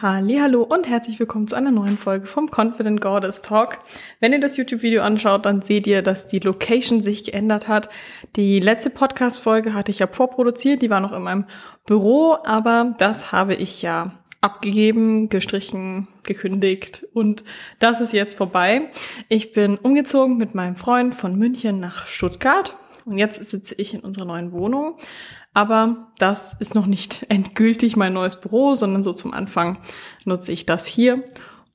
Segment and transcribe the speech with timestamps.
[0.00, 3.80] Hallo und herzlich willkommen zu einer neuen Folge vom Confident Goddess Talk.
[4.20, 7.88] Wenn ihr das YouTube-Video anschaut, dann seht ihr, dass die Location sich geändert hat.
[8.36, 11.46] Die letzte Podcast-Folge hatte ich ja vorproduziert, die war noch in meinem
[11.84, 17.42] Büro, aber das habe ich ja abgegeben, gestrichen, gekündigt und
[17.80, 18.92] das ist jetzt vorbei.
[19.28, 24.00] Ich bin umgezogen mit meinem Freund von München nach Stuttgart und jetzt sitze ich in
[24.00, 24.94] unserer neuen Wohnung.
[25.58, 29.78] Aber das ist noch nicht endgültig mein neues Büro, sondern so zum Anfang
[30.24, 31.24] nutze ich das hier.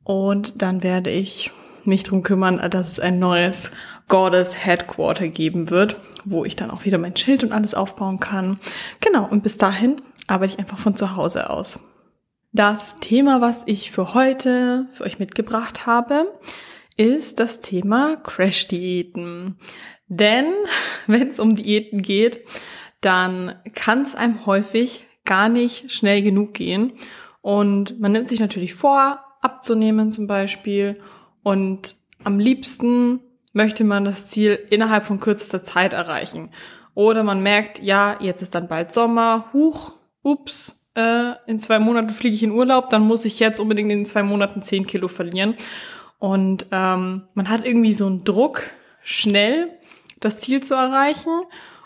[0.06, 1.52] Und dann werde ich
[1.84, 3.72] mich drum kümmern, dass es ein neues
[4.08, 8.58] Goddess Headquarter geben wird, wo ich dann auch wieder mein Schild und alles aufbauen kann.
[9.02, 11.82] Genau, und bis dahin arbeite ich einfach von zu Hause aus.
[12.54, 16.32] Das Thema, was ich für heute für euch mitgebracht habe,
[16.96, 19.58] ist das Thema Crash-Diäten.
[20.08, 20.54] Denn
[21.08, 22.46] wenn es um Diäten geht,
[23.04, 26.94] dann kann es einem häufig gar nicht schnell genug gehen.
[27.42, 31.00] Und man nimmt sich natürlich vor, abzunehmen zum Beispiel.
[31.44, 33.20] Und am liebsten
[33.52, 36.50] möchte man das Ziel innerhalb von kürzester Zeit erreichen.
[36.96, 42.12] Oder man merkt, ja, jetzt ist dann bald Sommer, huch, ups, äh, in zwei Monaten
[42.12, 45.56] fliege ich in Urlaub, dann muss ich jetzt unbedingt in zwei Monaten zehn Kilo verlieren.
[46.20, 48.64] Und ähm, man hat irgendwie so einen Druck,
[49.04, 49.70] schnell
[50.20, 51.32] das Ziel zu erreichen.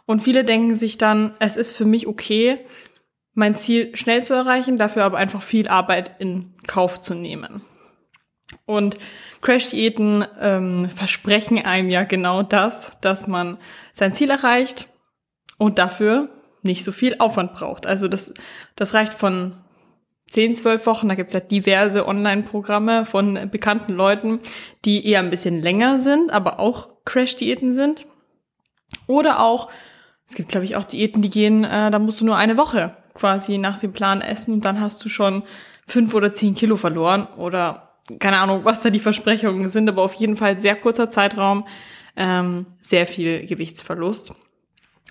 [0.07, 2.57] Und viele denken sich dann, es ist für mich okay,
[3.33, 7.61] mein Ziel schnell zu erreichen, dafür aber einfach viel Arbeit in Kauf zu nehmen.
[8.65, 8.97] Und
[9.41, 13.57] Crash-Diäten ähm, versprechen einem ja genau das, dass man
[13.93, 14.87] sein Ziel erreicht
[15.57, 16.29] und dafür
[16.63, 17.85] nicht so viel Aufwand braucht.
[17.85, 18.33] Also das,
[18.77, 19.57] das reicht von
[20.29, 24.39] 10, 12 Wochen, da gibt es ja diverse Online-Programme von bekannten Leuten,
[24.85, 28.07] die eher ein bisschen länger sind, aber auch Crash-Diäten sind.
[29.05, 29.69] Oder auch
[30.27, 32.95] es gibt, glaube ich, auch Diäten, die gehen, äh, da musst du nur eine Woche
[33.13, 35.43] quasi nach dem Plan essen und dann hast du schon
[35.87, 37.87] fünf oder zehn Kilo verloren oder
[38.19, 41.65] keine Ahnung, was da die Versprechungen sind, aber auf jeden Fall sehr kurzer Zeitraum,
[42.15, 44.33] ähm, sehr viel Gewichtsverlust.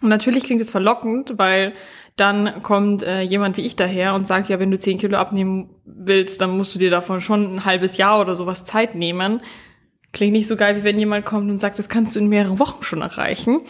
[0.03, 1.73] Und natürlich klingt es verlockend, weil
[2.17, 5.71] dann kommt äh, jemand wie ich daher und sagt, ja, wenn du zehn Kilo abnehmen
[5.85, 9.41] willst, dann musst du dir davon schon ein halbes Jahr oder sowas Zeit nehmen.
[10.13, 12.59] Klingt nicht so geil, wie wenn jemand kommt und sagt, das kannst du in mehreren
[12.59, 13.61] Wochen schon erreichen.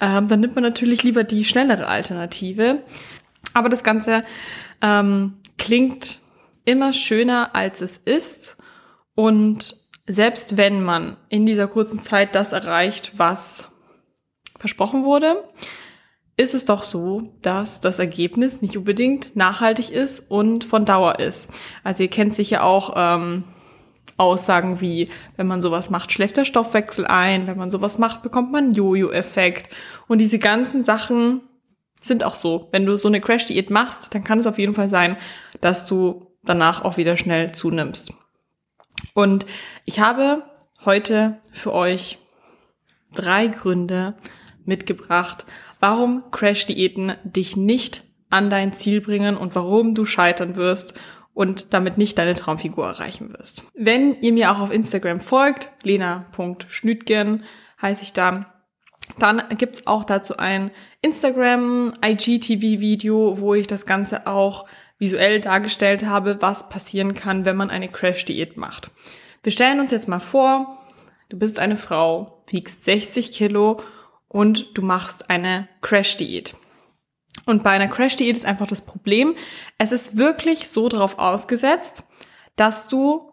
[0.00, 2.82] Ähm, dann nimmt man natürlich lieber die schnellere Alternative.
[3.54, 4.24] Aber das Ganze
[4.82, 6.20] ähm, klingt
[6.64, 8.56] immer schöner, als es ist.
[9.14, 13.68] Und selbst wenn man in dieser kurzen Zeit das erreicht, was
[14.58, 15.44] versprochen wurde,
[16.36, 21.50] ist es doch so, dass das Ergebnis nicht unbedingt nachhaltig ist und von Dauer ist.
[21.84, 23.44] Also ihr kennt sicher auch ähm,
[24.16, 28.52] Aussagen wie, wenn man sowas macht, schläft der Stoffwechsel ein, wenn man sowas macht, bekommt
[28.52, 29.74] man Jojo-Effekt.
[30.06, 31.42] Und diese ganzen Sachen
[32.00, 32.68] sind auch so.
[32.70, 35.16] Wenn du so eine Crash-Diät machst, dann kann es auf jeden Fall sein,
[35.60, 38.12] dass du danach auch wieder schnell zunimmst.
[39.14, 39.46] Und
[39.84, 40.44] ich habe
[40.84, 42.18] heute für euch
[43.14, 44.14] drei Gründe
[44.64, 45.46] mitgebracht,
[45.80, 50.94] warum Crash-Diäten dich nicht an dein Ziel bringen und warum du scheitern wirst
[51.34, 53.66] und damit nicht deine Traumfigur erreichen wirst.
[53.74, 57.44] Wenn ihr mir auch auf Instagram folgt, lena.schnütgen
[57.82, 58.46] heiße ich da,
[59.18, 60.70] dann gibt's auch dazu ein
[61.02, 64.66] Instagram IGTV Video, wo ich das Ganze auch
[64.98, 68.90] visuell dargestellt habe, was passieren kann, wenn man eine Crash Diät macht.
[69.42, 70.78] Wir stellen uns jetzt mal vor,
[71.28, 73.80] du bist eine Frau, wiegst 60 Kilo
[74.28, 76.54] und du machst eine Crash Diät.
[77.46, 79.34] Und bei einer Crash-Diät ist einfach das Problem,
[79.78, 82.04] es ist wirklich so darauf ausgesetzt,
[82.56, 83.30] dass du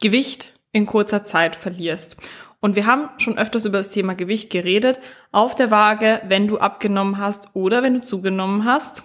[0.00, 2.20] Gewicht in kurzer Zeit verlierst.
[2.60, 4.98] Und wir haben schon öfters über das Thema Gewicht geredet.
[5.32, 9.04] Auf der Waage, wenn du abgenommen hast oder wenn du zugenommen hast,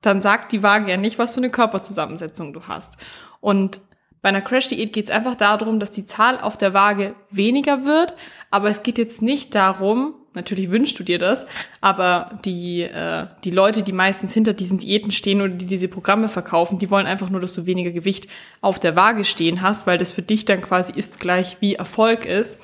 [0.00, 2.96] dann sagt die Waage ja nicht, was für eine Körperzusammensetzung du hast.
[3.40, 3.82] Und
[4.22, 8.14] bei einer Crash-Diät geht es einfach darum, dass die Zahl auf der Waage weniger wird,
[8.50, 11.46] aber es geht jetzt nicht darum, natürlich wünschst du dir das,
[11.80, 16.28] aber die, äh, die Leute, die meistens hinter diesen Diäten stehen oder die diese Programme
[16.28, 18.28] verkaufen, die wollen einfach nur, dass du weniger Gewicht
[18.60, 22.24] auf der Waage stehen hast, weil das für dich dann quasi ist gleich wie Erfolg
[22.24, 22.58] ist.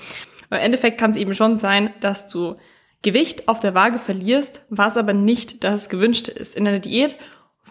[0.48, 2.56] Aber Im Endeffekt kann es eben schon sein, dass du
[3.02, 6.56] Gewicht auf der Waage verlierst, was aber nicht das Gewünschte ist.
[6.56, 7.16] In einer Diät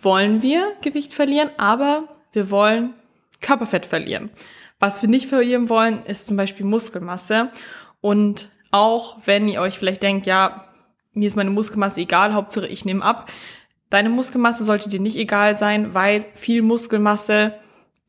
[0.02, 2.94] wollen wir Gewicht verlieren, aber wir wollen
[3.42, 4.30] Körperfett verlieren.
[4.80, 7.50] Was wir nicht verlieren wollen, ist zum Beispiel Muskelmasse.
[8.02, 10.66] Und auch wenn ihr euch vielleicht denkt, ja,
[11.14, 13.32] mir ist meine Muskelmasse egal, Hauptsache ich nehme ab.
[13.90, 17.58] Deine Muskelmasse sollte dir nicht egal sein, weil viel Muskelmasse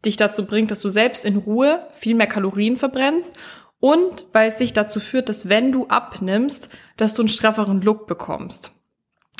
[0.04, 3.32] dich dazu bringt, dass du selbst in Ruhe viel mehr Kalorien verbrennst
[3.78, 8.08] und weil es dich dazu führt, dass wenn du abnimmst, dass du einen strafferen Look
[8.08, 8.72] bekommst.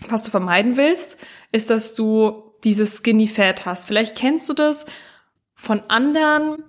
[0.08, 1.16] Was du vermeiden willst,
[1.50, 3.86] ist, dass du dieses Skinny Fat hast.
[3.86, 4.86] Vielleicht kennst du das
[5.56, 6.62] von anderen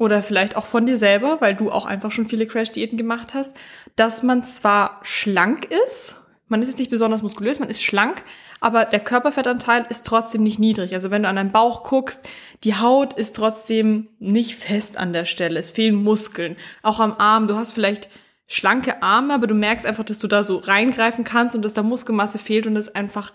[0.00, 3.54] oder vielleicht auch von dir selber, weil du auch einfach schon viele Crash-Diäten gemacht hast,
[3.96, 6.16] dass man zwar schlank ist,
[6.48, 8.24] man ist jetzt nicht besonders muskulös, man ist schlank,
[8.60, 10.94] aber der Körperfettanteil ist trotzdem nicht niedrig.
[10.94, 12.26] Also wenn du an deinen Bauch guckst,
[12.64, 15.60] die Haut ist trotzdem nicht fest an der Stelle.
[15.60, 16.56] Es fehlen Muskeln.
[16.82, 18.08] Auch am Arm, du hast vielleicht
[18.46, 21.82] schlanke Arme, aber du merkst einfach, dass du da so reingreifen kannst und dass da
[21.82, 23.34] Muskelmasse fehlt und es einfach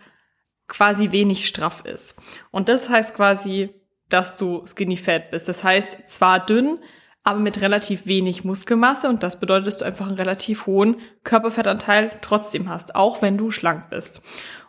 [0.67, 2.17] quasi wenig straff ist.
[2.49, 3.69] Und das heißt quasi,
[4.09, 5.47] dass du skinny fat bist.
[5.47, 6.79] Das heißt, zwar dünn,
[7.23, 12.11] aber mit relativ wenig Muskelmasse und das bedeutet, dass du einfach einen relativ hohen Körperfettanteil
[12.21, 14.21] trotzdem hast, auch wenn du schlank bist.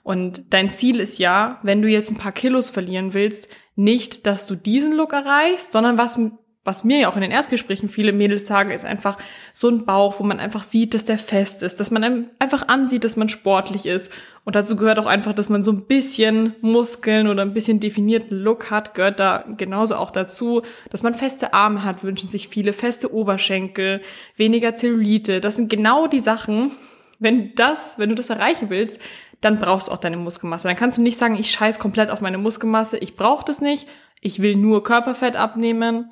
[0.03, 4.47] Und dein Ziel ist ja, wenn du jetzt ein paar Kilos verlieren willst, nicht, dass
[4.47, 6.19] du diesen Look erreichst, sondern was
[6.67, 9.17] was mir ja auch in den Erstgesprächen viele Mädels sagen, ist einfach
[9.53, 13.05] so ein Bauch, wo man einfach sieht, dass der fest ist, dass man einfach ansieht,
[13.05, 14.13] dass man sportlich ist.
[14.45, 18.39] Und dazu gehört auch einfach, dass man so ein bisschen Muskeln oder ein bisschen definierten
[18.39, 22.73] Look hat, gehört da genauso auch dazu, dass man feste Arme hat, wünschen sich viele
[22.73, 24.03] feste Oberschenkel,
[24.37, 25.41] weniger Zellulite.
[25.41, 26.73] Das sind genau die Sachen,
[27.19, 29.01] wenn das, wenn du das erreichen willst,
[29.41, 30.69] dann brauchst du auch deine Muskelmasse.
[30.69, 33.87] Dann kannst du nicht sagen, ich scheiß komplett auf meine Muskelmasse, ich brauche das nicht,
[34.21, 36.11] ich will nur Körperfett abnehmen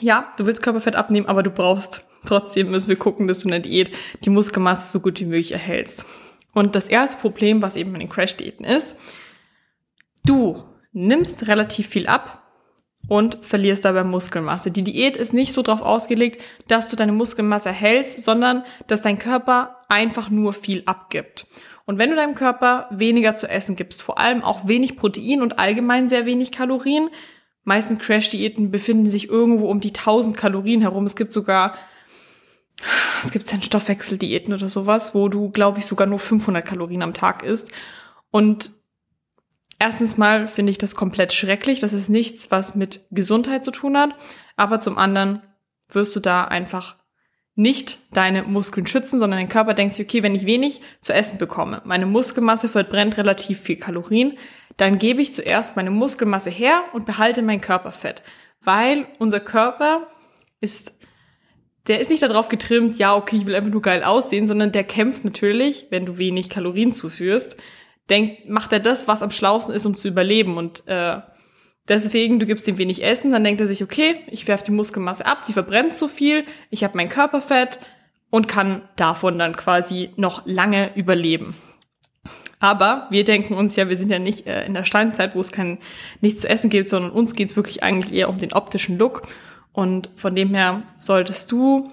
[0.00, 3.52] ja, du willst Körperfett abnehmen, aber du brauchst trotzdem müssen wir gucken, dass du in
[3.52, 3.90] der Diät
[4.24, 6.04] die Muskelmasse so gut wie möglich erhältst.
[6.54, 8.96] Und das erste Problem, was eben in den Crash-Diäten ist,
[10.24, 10.62] du
[10.92, 12.42] nimmst relativ viel ab
[13.08, 14.70] und verlierst dabei Muskelmasse.
[14.70, 19.18] Die Diät ist nicht so darauf ausgelegt, dass du deine Muskelmasse hältst, sondern dass dein
[19.18, 21.46] Körper einfach nur viel abgibt.
[21.86, 25.58] Und wenn du deinem Körper weniger zu essen gibst, vor allem auch wenig Protein und
[25.58, 27.08] allgemein sehr wenig Kalorien,
[27.68, 31.04] meisten Crash-Diäten befinden sich irgendwo um die 1000 Kalorien herum.
[31.04, 31.74] Es gibt sogar,
[33.22, 37.14] es gibt dann Stoffwechseldiäten oder sowas, wo du, glaube ich, sogar nur 500 Kalorien am
[37.14, 37.70] Tag isst.
[38.30, 38.72] Und
[39.78, 41.78] erstens mal finde ich das komplett schrecklich.
[41.80, 44.10] Das ist nichts, was mit Gesundheit zu tun hat.
[44.56, 45.42] Aber zum anderen
[45.88, 46.97] wirst du da einfach
[47.58, 51.38] nicht deine Muskeln schützen, sondern dein Körper denkt sich, okay, wenn ich wenig zu essen
[51.38, 54.38] bekomme, meine Muskelmasse verbrennt relativ viel Kalorien,
[54.76, 58.22] dann gebe ich zuerst meine Muskelmasse her und behalte mein Körperfett.
[58.62, 60.06] Weil unser Körper
[60.60, 60.92] ist,
[61.88, 64.84] der ist nicht darauf getrimmt, ja, okay, ich will einfach nur geil aussehen, sondern der
[64.84, 67.56] kämpft natürlich, wenn du wenig Kalorien zuführst,
[68.08, 70.58] denkt, macht er das, was am schlausten ist, um zu überleben.
[70.58, 71.16] Und äh,
[71.88, 75.26] deswegen, du gibst ihm wenig Essen, dann denkt er sich, okay, ich werfe die Muskelmasse
[75.26, 77.80] ab, die verbrennt zu viel, ich habe mein Körperfett
[78.30, 81.54] und kann davon dann quasi noch lange überleben.
[82.60, 85.52] Aber wir denken uns ja, wir sind ja nicht äh, in der Steinzeit, wo es
[85.52, 85.78] kein
[86.20, 89.22] nichts zu essen gibt, sondern uns geht's wirklich eigentlich eher um den optischen Look.
[89.72, 91.92] Und von dem her solltest du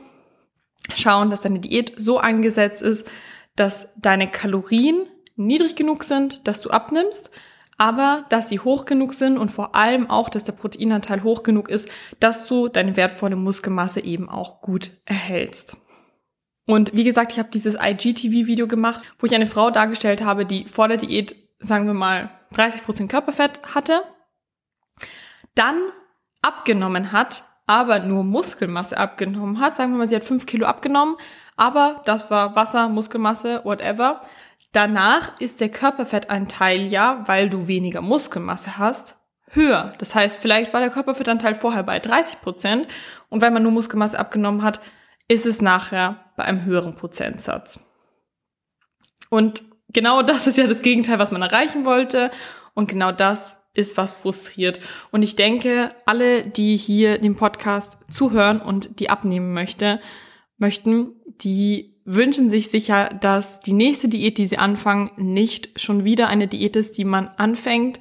[0.95, 3.07] schauen, dass deine Diät so eingesetzt ist,
[3.55, 7.29] dass deine Kalorien niedrig genug sind, dass du abnimmst,
[7.77, 11.69] aber dass sie hoch genug sind und vor allem auch, dass der Proteinanteil hoch genug
[11.69, 11.89] ist,
[12.19, 15.77] dass du deine wertvolle Muskelmasse eben auch gut erhältst.
[16.67, 20.65] Und wie gesagt, ich habe dieses IGTV-Video gemacht, wo ich eine Frau dargestellt habe, die
[20.65, 24.01] vor der Diät, sagen wir mal, 30% Körperfett hatte,
[25.53, 25.75] dann
[26.41, 29.75] abgenommen hat, aber nur Muskelmasse abgenommen hat.
[29.75, 31.17] Sagen wir mal, sie hat 5 Kilo abgenommen,
[31.55, 34.21] aber das war Wasser, Muskelmasse, whatever.
[34.75, 39.15] Danach ist der Körperfettanteil ja, weil du weniger Muskelmasse hast,
[39.51, 39.93] höher.
[39.99, 42.87] Das heißt, vielleicht war der Körperfettanteil vorher bei 30 Prozent
[43.29, 44.81] und weil man nur Muskelmasse abgenommen hat,
[45.29, 47.79] ist es nachher bei einem höheren Prozentsatz.
[49.29, 49.63] Und
[49.93, 52.29] genau das ist ja das Gegenteil, was man erreichen wollte.
[52.73, 54.81] Und genau das ist, was frustriert.
[55.09, 60.01] Und ich denke, alle, die hier dem Podcast zuhören und die abnehmen möchte,
[60.57, 66.27] möchten, die wünschen sich sicher, dass die nächste Diät, die sie anfangen, nicht schon wieder
[66.27, 67.99] eine Diät ist, die man anfängt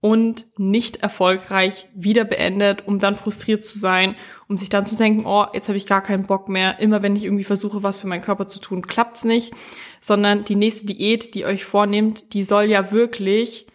[0.00, 4.14] und nicht erfolgreich wieder beendet, um dann frustriert zu sein,
[4.46, 6.78] um sich dann zu denken, oh, jetzt habe ich gar keinen Bock mehr.
[6.78, 9.52] Immer wenn ich irgendwie versuche, was für meinen Körper zu tun, klappt's nicht,
[10.00, 13.66] sondern die nächste Diät, die euch vornehmt, die soll ja wirklich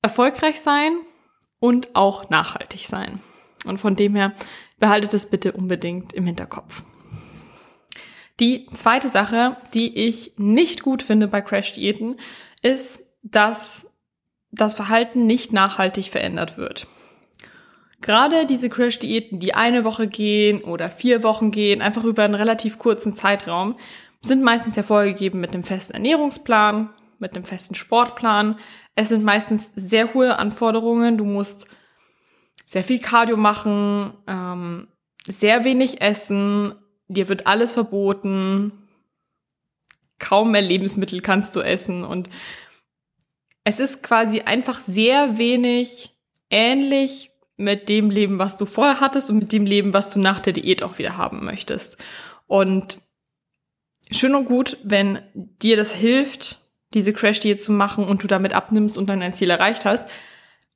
[0.00, 0.96] erfolgreich sein
[1.60, 3.20] und auch nachhaltig sein.
[3.66, 4.34] Und von dem her
[4.78, 6.82] behaltet es bitte unbedingt im Hinterkopf.
[8.40, 12.20] Die zweite Sache, die ich nicht gut finde bei Crash-Diäten,
[12.62, 13.90] ist, dass
[14.50, 16.86] das Verhalten nicht nachhaltig verändert wird.
[18.00, 22.78] Gerade diese Crash-Diäten, die eine Woche gehen oder vier Wochen gehen, einfach über einen relativ
[22.78, 23.76] kurzen Zeitraum,
[24.20, 28.58] sind meistens hervorgegeben mit einem festen Ernährungsplan, mit einem festen Sportplan.
[28.94, 31.18] Es sind meistens sehr hohe Anforderungen.
[31.18, 31.66] Du musst
[32.66, 34.88] sehr viel Cardio machen, ähm,
[35.26, 36.74] sehr wenig essen,
[37.08, 38.72] dir wird alles verboten,
[40.18, 42.28] kaum mehr Lebensmittel kannst du essen und
[43.64, 46.16] es ist quasi einfach sehr wenig
[46.50, 50.40] ähnlich mit dem Leben, was du vorher hattest und mit dem Leben, was du nach
[50.40, 51.98] der Diät auch wieder haben möchtest.
[52.46, 52.98] Und
[54.10, 56.60] schön und gut, wenn dir das hilft,
[56.94, 60.08] diese Crash-Diät zu machen und du damit abnimmst und dann dein Ziel erreicht hast.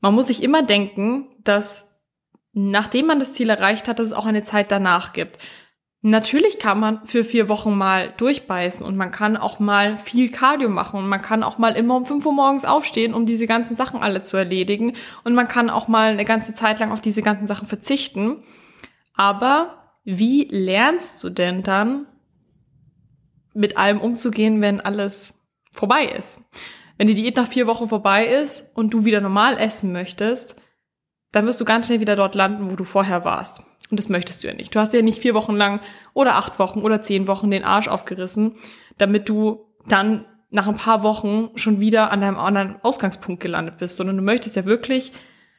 [0.01, 1.93] Man muss sich immer denken, dass
[2.53, 5.39] nachdem man das Ziel erreicht hat, dass es auch eine Zeit danach gibt.
[6.05, 10.69] Natürlich kann man für vier Wochen mal durchbeißen und man kann auch mal viel Cardio
[10.69, 13.77] machen und man kann auch mal immer um fünf Uhr morgens aufstehen, um diese ganzen
[13.77, 17.23] Sachen alle zu erledigen und man kann auch mal eine ganze Zeit lang auf diese
[17.23, 18.43] ganzen Sachen verzichten.
[19.15, 22.07] Aber wie lernst du denn dann
[23.55, 25.35] mit allem umzugehen, wenn alles
[25.71, 26.41] vorbei ist?
[26.99, 30.57] Wenn die Diät nach vier Wochen vorbei ist und du wieder normal essen möchtest,
[31.31, 33.63] dann wirst du ganz schnell wieder dort landen, wo du vorher warst.
[33.93, 34.75] Und das möchtest du ja nicht.
[34.75, 35.81] Du hast ja nicht vier Wochen lang
[36.15, 38.55] oder acht Wochen oder zehn Wochen den Arsch aufgerissen,
[38.97, 43.99] damit du dann nach ein paar Wochen schon wieder an deinem anderen Ausgangspunkt gelandet bist,
[43.99, 45.13] sondern du möchtest ja wirklich,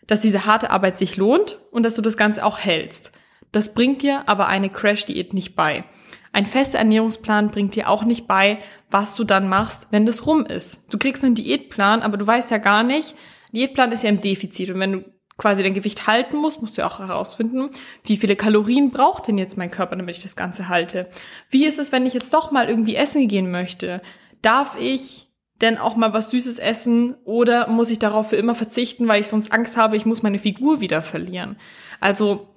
[0.07, 3.11] dass diese harte Arbeit sich lohnt und dass du das Ganze auch hältst.
[3.51, 5.83] Das bringt dir aber eine Crash-Diät nicht bei.
[6.31, 8.57] Ein fester Ernährungsplan bringt dir auch nicht bei,
[8.89, 10.91] was du dann machst, wenn das rum ist.
[10.91, 13.13] Du kriegst einen Diätplan, aber du weißt ja gar nicht,
[13.51, 15.12] Diätplan ist ja im Defizit und wenn du
[15.43, 17.69] quasi dein Gewicht halten muss, musst du auch herausfinden,
[18.05, 21.09] wie viele Kalorien braucht denn jetzt mein Körper, damit ich das Ganze halte?
[21.49, 24.01] Wie ist es, wenn ich jetzt doch mal irgendwie essen gehen möchte?
[24.41, 25.27] Darf ich
[25.59, 29.27] denn auch mal was Süßes essen oder muss ich darauf für immer verzichten, weil ich
[29.27, 31.57] sonst Angst habe, ich muss meine Figur wieder verlieren?
[31.99, 32.47] Also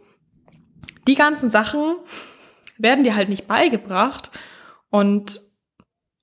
[1.08, 1.96] die ganzen Sachen
[2.78, 4.30] werden dir halt nicht beigebracht
[4.90, 5.40] und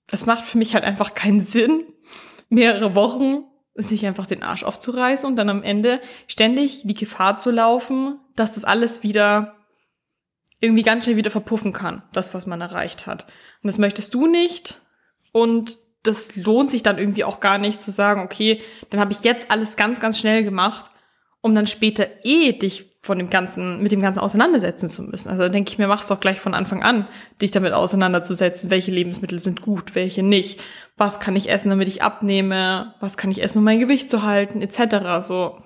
[0.08, 1.84] es macht für mich halt einfach keinen Sinn,
[2.48, 3.44] mehrere Wochen
[3.76, 8.54] sich einfach den Arsch aufzureißen und dann am Ende ständig die Gefahr zu laufen, dass
[8.54, 9.56] das alles wieder
[10.60, 13.26] irgendwie ganz schnell wieder verpuffen kann, das, was man erreicht hat.
[13.62, 14.80] Und das möchtest du nicht.
[15.32, 19.24] Und das lohnt sich dann irgendwie auch gar nicht zu sagen, okay, dann habe ich
[19.24, 20.90] jetzt alles ganz, ganz schnell gemacht,
[21.42, 25.28] um dann später eh dich von dem Ganzen, mit dem Ganzen auseinandersetzen zu müssen.
[25.28, 27.06] Also denke ich mir, mach's doch gleich von Anfang an,
[27.42, 30.62] dich damit auseinanderzusetzen, welche Lebensmittel sind gut, welche nicht,
[30.96, 34.24] was kann ich essen, damit ich abnehme, was kann ich essen, um mein Gewicht zu
[34.24, 35.28] halten, etc.
[35.28, 35.58] So.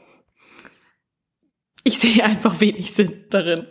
[1.84, 3.68] Ich sehe einfach wenig Sinn darin.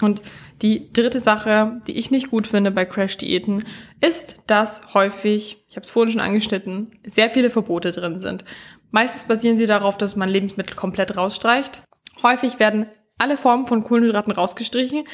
[0.00, 0.22] Und
[0.62, 3.64] die dritte Sache, die ich nicht gut finde bei Crash-Diäten,
[4.00, 8.44] ist, dass häufig, ich habe es vorhin schon angeschnitten, sehr viele Verbote drin sind.
[8.92, 11.82] Meistens basieren sie darauf, dass man Lebensmittel komplett rausstreicht
[12.22, 12.86] Häufig werden
[13.18, 15.04] alle Formen von Kohlenhydraten rausgestrichen.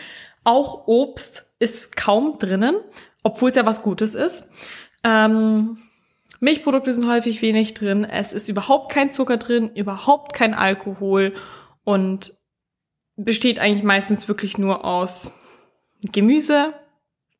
[0.44, 2.76] Auch Obst ist kaum drinnen,
[3.22, 4.50] obwohl es ja was Gutes ist.
[5.04, 5.78] Ähm,
[6.40, 8.04] Milchprodukte sind häufig wenig drin.
[8.04, 11.34] Es ist überhaupt kein Zucker drin, überhaupt kein Alkohol
[11.84, 12.34] und
[13.16, 15.32] besteht eigentlich meistens wirklich nur aus
[16.00, 16.72] Gemüse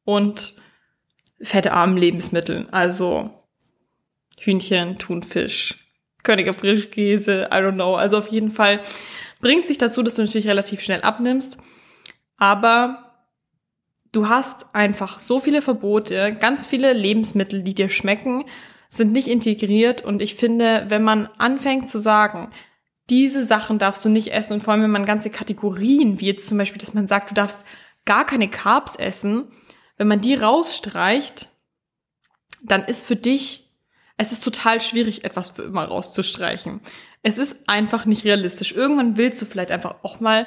[0.04, 0.54] und
[1.40, 2.68] fettarmen Lebensmitteln.
[2.70, 3.30] Also
[4.38, 5.86] Hühnchen, Thunfisch,
[6.22, 7.94] Königer Frischkäse, I don't know.
[7.94, 8.80] Also auf jeden Fall
[9.40, 11.58] bringt sich dazu, dass du natürlich relativ schnell abnimmst.
[12.36, 13.10] Aber
[14.12, 18.44] du hast einfach so viele Verbote, ganz viele Lebensmittel, die dir schmecken,
[18.88, 20.04] sind nicht integriert.
[20.04, 22.50] Und ich finde, wenn man anfängt zu sagen,
[23.08, 26.48] diese Sachen darfst du nicht essen und vor allem, wenn man ganze Kategorien, wie jetzt
[26.48, 27.64] zum Beispiel, dass man sagt, du darfst
[28.04, 29.48] gar keine Carbs essen,
[29.96, 31.48] wenn man die rausstreicht,
[32.62, 33.68] dann ist für dich,
[34.16, 36.80] es ist total schwierig, etwas für immer rauszustreichen.
[37.22, 38.72] Es ist einfach nicht realistisch.
[38.72, 40.46] Irgendwann willst du vielleicht einfach auch mal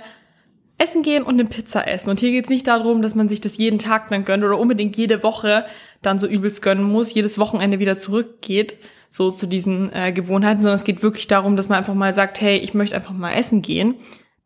[0.77, 2.09] essen gehen und eine Pizza essen.
[2.09, 4.59] Und hier geht es nicht darum, dass man sich das jeden Tag dann gönnt oder
[4.59, 5.65] unbedingt jede Woche
[6.01, 8.77] dann so übelst gönnen muss, jedes Wochenende wieder zurückgeht,
[9.09, 12.41] so zu diesen äh, Gewohnheiten, sondern es geht wirklich darum, dass man einfach mal sagt,
[12.41, 13.95] hey, ich möchte einfach mal essen gehen.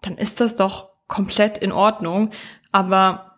[0.02, 2.32] Dann ist das doch komplett in Ordnung.
[2.74, 3.38] Aber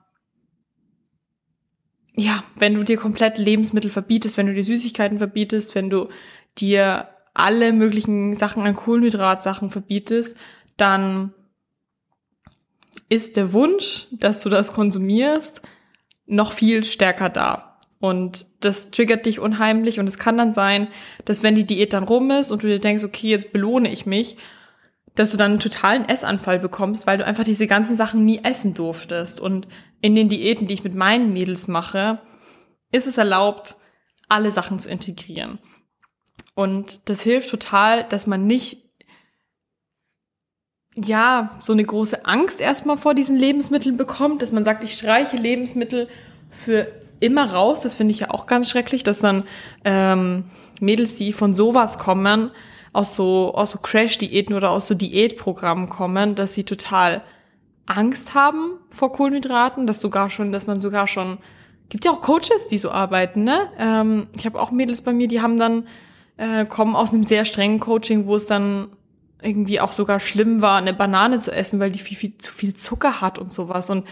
[2.15, 6.09] ja, wenn du dir komplett Lebensmittel verbietest, wenn du dir Süßigkeiten verbietest, wenn du
[6.57, 10.37] dir alle möglichen Sachen an Kohlenhydratsachen verbietest,
[10.77, 11.33] dann
[13.09, 15.61] ist der Wunsch, dass du das konsumierst,
[16.25, 17.79] noch viel stärker da.
[17.99, 20.87] Und das triggert dich unheimlich und es kann dann sein,
[21.25, 24.05] dass wenn die Diät dann rum ist und du dir denkst, okay, jetzt belohne ich
[24.05, 24.37] mich,
[25.15, 28.73] dass du dann einen totalen Essanfall bekommst, weil du einfach diese ganzen Sachen nie essen
[28.73, 29.41] durftest.
[29.41, 29.67] Und
[29.99, 32.19] in den Diäten, die ich mit meinen Mädels mache,
[32.91, 33.75] ist es erlaubt,
[34.29, 35.59] alle Sachen zu integrieren.
[36.59, 38.83] Und das hilft total, dass man nicht
[40.93, 45.37] ja, so eine große Angst erstmal vor diesen Lebensmitteln bekommt, dass man sagt, ich streiche
[45.37, 46.09] Lebensmittel
[46.51, 47.79] für immer raus.
[47.79, 49.45] Das finde ich ja auch ganz schrecklich, dass dann
[49.85, 50.49] ähm,
[50.81, 52.51] Mädels, die von sowas kommen,
[52.91, 57.21] aus so, aus so Crash-Diäten oder aus so Diätprogrammen kommen, dass sie total
[57.85, 61.37] Angst haben vor Kohlenhydraten, dass sogar schon, dass man sogar schon,
[61.87, 63.71] gibt ja auch Coaches, die so arbeiten, ne?
[63.79, 65.87] Ähm, ich habe auch Mädels bei mir, die haben dann
[66.39, 68.87] äh, kommen aus einem sehr strengen Coaching, wo es dann
[69.41, 72.73] irgendwie auch sogar schlimm war, eine Banane zu essen, weil die viel, viel zu viel
[72.73, 73.89] Zucker hat und sowas.
[73.89, 74.07] Und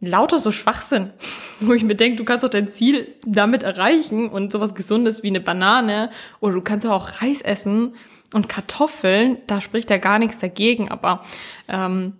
[0.00, 1.12] lauter so Schwachsinn,
[1.60, 5.28] wo ich mir denke, du kannst doch dein Ziel damit erreichen und sowas Gesundes wie
[5.28, 7.94] eine Banane oder du kannst auch Reis essen
[8.32, 11.24] und Kartoffeln, da spricht ja gar nichts dagegen, aber
[11.68, 12.14] ähm,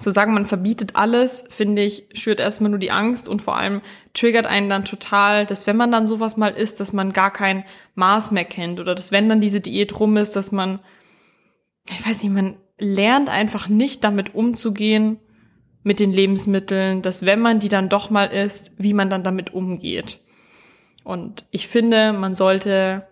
[0.00, 3.80] zu sagen, man verbietet alles, finde ich, schürt erstmal nur die Angst und vor allem
[4.12, 7.64] triggert einen dann total, dass wenn man dann sowas mal isst, dass man gar kein
[7.94, 10.80] Maß mehr kennt oder dass wenn dann diese Diät rum ist, dass man,
[11.88, 15.18] ich weiß nicht, man lernt einfach nicht damit umzugehen,
[15.84, 19.54] mit den Lebensmitteln, dass wenn man die dann doch mal isst, wie man dann damit
[19.54, 20.20] umgeht.
[21.04, 23.06] Und ich finde, man sollte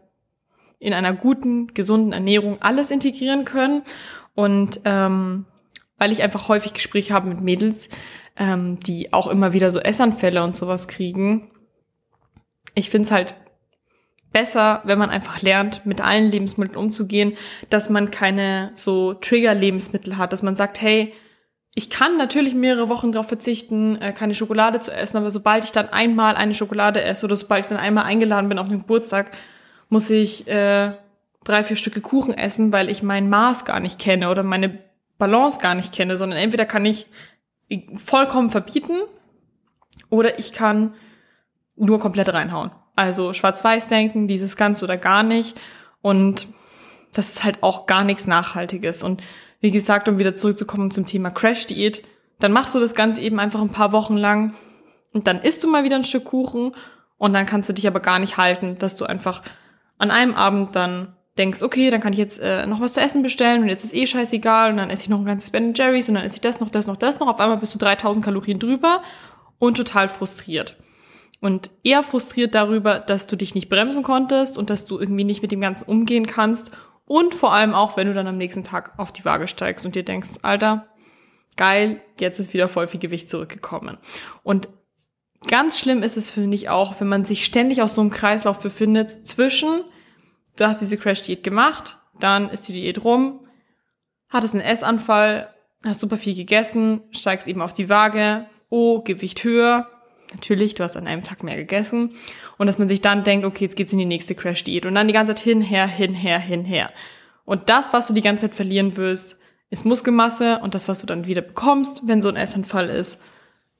[0.78, 3.82] in einer guten, gesunden Ernährung alles integrieren können.
[4.34, 5.44] Und ähm,
[6.02, 7.88] weil ich einfach häufig Gespräche habe mit Mädels,
[8.36, 11.52] ähm, die auch immer wieder so Essanfälle und sowas kriegen.
[12.74, 13.36] Ich finde es halt
[14.32, 17.36] besser, wenn man einfach lernt, mit allen Lebensmitteln umzugehen,
[17.70, 21.12] dass man keine so Trigger-Lebensmittel hat, dass man sagt, hey,
[21.76, 25.70] ich kann natürlich mehrere Wochen darauf verzichten, äh, keine Schokolade zu essen, aber sobald ich
[25.70, 29.30] dann einmal eine Schokolade esse oder sobald ich dann einmal eingeladen bin auf den Geburtstag,
[29.88, 30.94] muss ich äh,
[31.44, 34.90] drei, vier Stücke Kuchen essen, weil ich mein Maß gar nicht kenne oder meine
[35.22, 37.06] Balance gar nicht kenne, sondern entweder kann ich
[37.94, 38.98] vollkommen verbieten
[40.10, 40.94] oder ich kann
[41.76, 42.72] nur komplett reinhauen.
[42.96, 45.56] Also schwarz-weiß denken, dieses ganz oder gar nicht.
[46.00, 46.48] Und
[47.12, 49.04] das ist halt auch gar nichts Nachhaltiges.
[49.04, 49.22] Und
[49.60, 52.02] wie gesagt, um wieder zurückzukommen zum Thema Crash-Diät,
[52.40, 54.54] dann machst du das Ganze eben einfach ein paar Wochen lang
[55.12, 56.74] und dann isst du mal wieder ein Stück Kuchen
[57.16, 59.42] und dann kannst du dich aber gar nicht halten, dass du einfach
[59.98, 63.22] an einem Abend dann denkst, okay, dann kann ich jetzt äh, noch was zu essen
[63.22, 66.08] bestellen und jetzt ist eh scheißegal und dann esse ich noch ein ganzes Ben Jerry's
[66.08, 67.28] und dann esse ich das noch, das noch, das noch.
[67.28, 69.02] Auf einmal bist du 3000 Kalorien drüber
[69.58, 70.76] und total frustriert.
[71.40, 75.42] Und eher frustriert darüber, dass du dich nicht bremsen konntest und dass du irgendwie nicht
[75.42, 76.70] mit dem Ganzen umgehen kannst
[77.04, 79.94] und vor allem auch, wenn du dann am nächsten Tag auf die Waage steigst und
[79.94, 80.86] dir denkst, Alter,
[81.56, 83.98] geil, jetzt ist wieder voll viel Gewicht zurückgekommen.
[84.42, 84.68] Und
[85.48, 88.60] ganz schlimm ist es, finde ich, auch, wenn man sich ständig aus so einem Kreislauf
[88.60, 89.82] befindet zwischen,
[90.56, 93.46] du hast diese Crash-Diät gemacht, dann ist die Diät rum,
[94.28, 95.52] hattest einen Essanfall,
[95.84, 99.88] hast super viel gegessen, steigst eben auf die Waage, oh, Gewicht höher,
[100.32, 102.14] natürlich, du hast an einem Tag mehr gegessen.
[102.58, 104.86] Und dass man sich dann denkt, okay, jetzt geht's in die nächste Crash-Diät.
[104.86, 106.90] Und dann die ganze Zeit hinher, hinher, hinher.
[107.44, 109.38] Und das, was du die ganze Zeit verlieren wirst,
[109.70, 110.60] ist Muskelmasse.
[110.60, 113.20] Und das, was du dann wieder bekommst, wenn so ein Essanfall ist,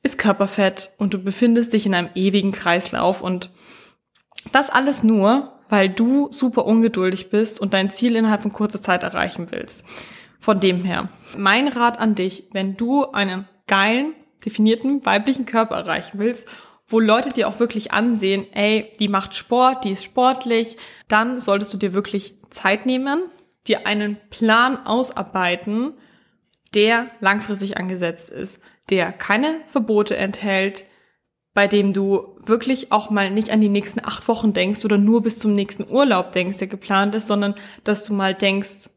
[0.03, 0.93] ist Körperfett.
[0.99, 3.23] Und du befindest dich in einem ewigen Kreislauf.
[3.23, 3.51] Und
[4.53, 9.05] das alles nur, weil du super ungeduldig bist und dein Ziel innerhalb von kurzer Zeit
[9.05, 9.87] erreichen willst.
[10.39, 14.13] Von dem her, mein Rat an dich, wenn du einen geilen,
[14.45, 16.47] definierten weiblichen Körper erreichen willst,
[16.89, 20.77] wo Leute dir auch wirklich ansehen, ey, die macht Sport, die ist sportlich,
[21.09, 23.23] dann solltest du dir wirklich Zeit nehmen,
[23.67, 25.95] dir einen Plan ausarbeiten,
[26.75, 30.85] der langfristig angesetzt ist, der keine Verbote enthält,
[31.55, 35.23] bei dem du wirklich auch mal nicht an die nächsten acht Wochen denkst oder nur
[35.23, 38.91] bis zum nächsten Urlaub denkst, der geplant ist, sondern dass du mal denkst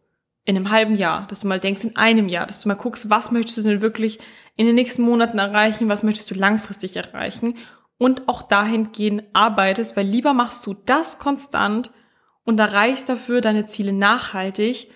[0.46, 3.10] in einem halben Jahr, dass du mal denkst in einem Jahr, dass du mal guckst,
[3.10, 4.20] was möchtest du denn wirklich
[4.56, 7.56] in den nächsten Monaten erreichen, was möchtest du langfristig erreichen
[7.98, 11.92] und auch dahingehend arbeitest, weil lieber machst du das konstant
[12.44, 14.92] und erreichst dafür deine Ziele nachhaltig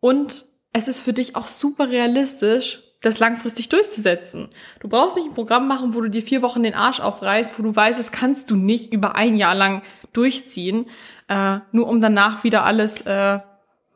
[0.00, 4.48] und es ist für dich auch super realistisch, das langfristig durchzusetzen.
[4.80, 7.62] Du brauchst nicht ein Programm machen, wo du dir vier Wochen den Arsch aufreißt, wo
[7.62, 9.82] du weißt, das kannst du nicht über ein Jahr lang
[10.12, 10.86] durchziehen,
[11.28, 13.38] äh, nur um danach wieder alles, äh,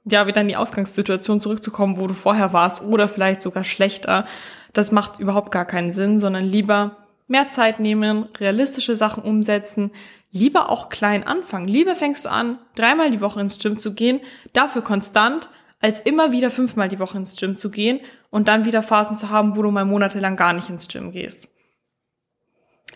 [0.06, 4.26] ja, wieder in die Ausgangssituation zurückzukommen, wo du vorher warst oder vielleicht sogar schlechter.
[4.72, 9.92] Das macht überhaupt gar keinen Sinn, sondern lieber mehr Zeit nehmen, realistische Sachen umsetzen,
[10.30, 11.68] lieber auch klein anfangen.
[11.68, 14.20] Lieber fängst du an, dreimal die Woche ins Gym zu gehen,
[14.52, 15.48] dafür konstant,
[15.80, 18.00] als immer wieder fünfmal die Woche ins Gym zu gehen
[18.34, 21.50] und dann wieder Phasen zu haben, wo du mal monatelang gar nicht ins Gym gehst.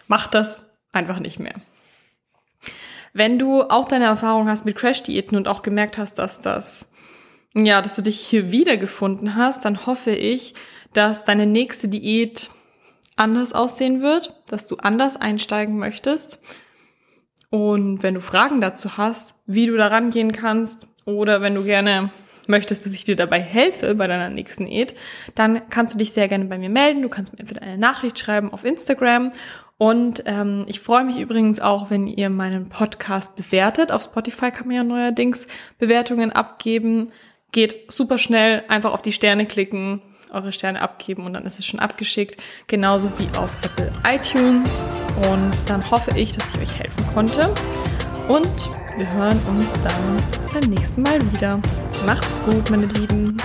[0.09, 1.55] Mach das einfach nicht mehr.
[3.13, 6.91] Wenn du auch deine Erfahrung hast mit Crash-Diäten und auch gemerkt hast, dass das,
[7.55, 10.55] ja, dass du dich hier wiedergefunden hast, dann hoffe ich,
[10.93, 12.51] dass deine nächste Diät
[13.15, 16.43] anders aussehen wird, dass du anders einsteigen möchtest.
[17.51, 22.11] Und wenn du Fragen dazu hast, wie du da rangehen kannst, oder wenn du gerne
[22.49, 24.95] möchtest, dass ich dir dabei helfe bei deiner nächsten Diät,
[25.35, 27.03] dann kannst du dich sehr gerne bei mir melden.
[27.03, 29.33] Du kannst mir entweder eine Nachricht schreiben auf Instagram.
[29.79, 33.93] Und ähm, ich freue mich übrigens auch, wenn ihr meinen Podcast bewertet.
[33.93, 35.47] Auf Spotify kann man ja neuerdings
[35.79, 37.13] Bewertungen abgeben.
[37.53, 41.65] Geht super schnell, einfach auf die Sterne klicken, eure Sterne abgeben und dann ist es
[41.65, 42.43] schon abgeschickt.
[42.67, 44.81] Genauso wie auf Apple iTunes.
[45.31, 47.55] Und dann hoffe ich, dass ich euch helfen konnte.
[48.29, 48.47] Und
[48.97, 51.59] wir hören uns dann beim nächsten Mal wieder.
[52.05, 53.37] Macht's gut, meine Lieben.